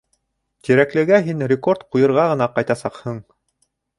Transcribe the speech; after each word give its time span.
Тирәклегә 0.67 1.19
һин 1.27 1.43
рекорд 1.51 1.85
ҡуйырға 1.95 2.25
ғына 2.31 2.47
ҡайтасаҡһың! 2.57 3.23